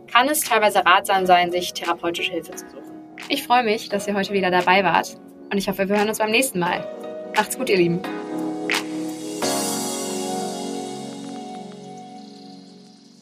[0.07, 3.15] kann es teilweise ratsam sein, sich therapeutische Hilfe zu suchen.
[3.29, 5.17] Ich freue mich, dass ihr heute wieder dabei wart
[5.51, 6.85] und ich hoffe, wir hören uns beim nächsten Mal.
[7.35, 8.01] Macht's gut, ihr Lieben.